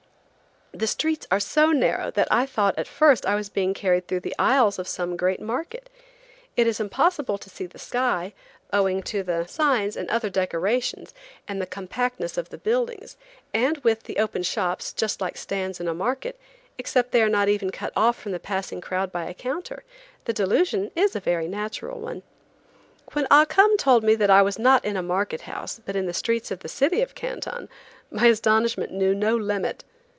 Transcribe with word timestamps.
The 0.73 0.87
streets 0.87 1.27
are 1.29 1.39
so 1.39 1.73
narrow 1.73 2.11
that 2.11 2.29
I 2.31 2.45
thought 2.45 2.79
at 2.79 2.87
first 2.87 3.25
I 3.25 3.35
was 3.35 3.49
being 3.49 3.73
carried 3.73 4.07
through 4.07 4.21
the 4.21 4.33
aisles 4.39 4.79
of 4.79 4.87
some 4.87 5.17
great 5.17 5.41
market. 5.41 5.89
It 6.55 6.65
is 6.65 6.79
impossible 6.79 7.37
to 7.39 7.49
see 7.49 7.65
the 7.65 7.77
sky, 7.77 8.33
owing 8.71 9.03
to 9.03 9.21
the 9.21 9.45
signs 9.47 9.97
and 9.97 10.09
other 10.09 10.29
decorations, 10.29 11.13
and 11.45 11.61
the 11.61 11.65
compactness 11.67 12.37
of 12.37 12.49
the 12.49 12.57
buildings; 12.57 13.17
and 13.53 13.79
with 13.79 14.03
the 14.03 14.17
open 14.17 14.43
shops, 14.43 14.93
just 14.93 15.19
like 15.19 15.35
stands 15.35 15.81
in 15.81 15.89
a 15.89 15.93
market, 15.93 16.39
except 16.77 17.11
that 17.11 17.17
they 17.17 17.21
are 17.21 17.29
not 17.29 17.49
even 17.49 17.69
cut 17.69 17.91
off 17.93 18.17
from 18.17 18.31
the 18.31 18.39
passing 18.39 18.79
crowd 18.79 19.11
by 19.11 19.25
a 19.25 19.33
counter, 19.33 19.83
the 20.23 20.33
delusion 20.33 20.89
is 20.95 21.17
a 21.17 21.19
very 21.19 21.49
natural 21.49 21.99
one. 21.99 22.23
When 23.11 23.27
Ah 23.29 23.43
Cum 23.45 23.75
told 23.75 24.05
me 24.05 24.15
that 24.15 24.31
I 24.31 24.41
was 24.41 24.57
not 24.57 24.85
in 24.85 24.95
a 24.95 25.03
market 25.03 25.41
house, 25.41 25.81
but 25.85 25.97
in 25.97 26.05
the 26.05 26.13
streets 26.13 26.49
of 26.49 26.59
the 26.59 26.69
city 26.69 27.01
of 27.01 27.13
Canton, 27.13 27.67
my 28.09 28.27
astonishment 28.27 28.93
knew 28.93 29.13
no 29.13 29.35
limit. 29.35 29.83